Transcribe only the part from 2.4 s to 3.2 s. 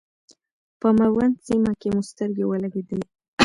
ولګېدلې.